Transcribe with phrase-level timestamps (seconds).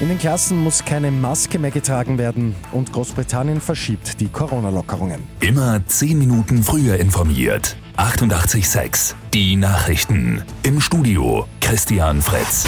[0.00, 5.20] In den Klassen muss keine Maske mehr getragen werden und Großbritannien verschiebt die Corona-Lockerungen.
[5.40, 7.76] Immer 10 Minuten früher informiert.
[7.98, 10.42] 88.6 Die Nachrichten.
[10.62, 12.64] Im Studio Christian Fritz.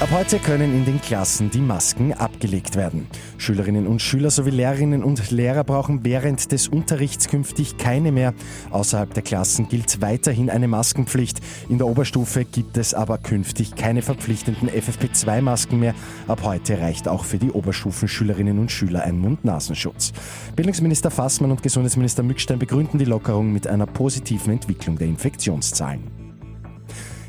[0.00, 3.06] Ab heute können in den Klassen die Masken abgelegt werden.
[3.38, 8.34] Schülerinnen und Schüler sowie Lehrerinnen und Lehrer brauchen während des Unterrichts künftig keine mehr.
[8.70, 11.40] Außerhalb der Klassen gilt weiterhin eine Maskenpflicht.
[11.68, 15.94] In der Oberstufe gibt es aber künftig keine verpflichtenden FFP2-Masken mehr.
[16.26, 20.12] Ab heute reicht auch für die Oberstufenschülerinnen und Schüler ein Mund-Nasenschutz.
[20.56, 26.23] Bildungsminister Fassmann und Gesundheitsminister Mückstein begründen die Lockerung mit einer positiven Entwicklung der Infektionszahlen.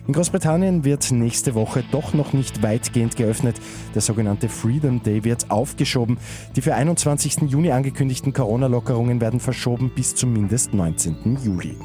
[0.07, 3.55] In Großbritannien wird nächste Woche doch noch nicht weitgehend geöffnet.
[3.95, 6.19] Der sogenannte Freedom Day wird aufgeschoben.
[6.55, 7.49] Die für 21.
[7.49, 11.39] Juni angekündigten Corona-Lockerungen werden verschoben bis zumindest 19.
[11.43, 11.75] Juli.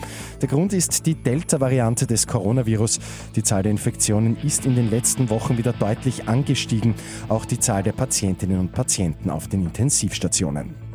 [0.42, 3.00] Der Grund ist die Delta-Variante des Coronavirus.
[3.36, 6.94] Die Zahl der Infektionen ist in den letzten Wochen wieder deutlich angestiegen.
[7.30, 10.89] Auch die Zahl der Patientinnen und Patienten auf den Intensivstationen.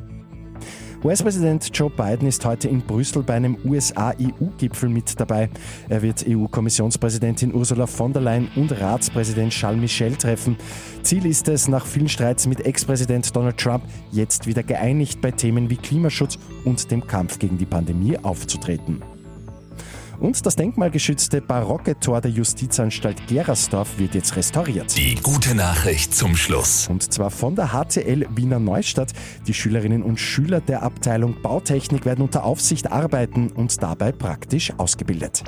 [1.05, 5.51] US-Präsident Joe Biden ist heute in Brüssel bei einem USA-EU-Gipfel mit dabei.
[5.87, 10.57] Er wird EU-Kommissionspräsidentin Ursula von der Leyen und Ratspräsident Charles Michel treffen.
[11.03, 15.69] Ziel ist es, nach vielen Streits mit Ex-Präsident Donald Trump jetzt wieder geeinigt bei Themen
[15.69, 19.03] wie Klimaschutz und dem Kampf gegen die Pandemie aufzutreten.
[20.19, 24.95] Und das denkmalgeschützte barocke Tor der Justizanstalt Gerersdorf wird jetzt restauriert.
[24.97, 26.87] Die gute Nachricht zum Schluss.
[26.89, 29.11] Und zwar von der HTL Wiener Neustadt.
[29.47, 35.43] Die Schülerinnen und Schüler der Abteilung Bautechnik werden unter Aufsicht arbeiten und dabei praktisch ausgebildet.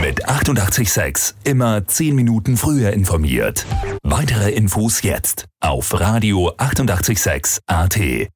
[0.00, 3.66] Mit 886 immer 10 Minuten früher informiert.
[4.02, 8.30] Weitere Infos jetzt auf Radio 886 AT.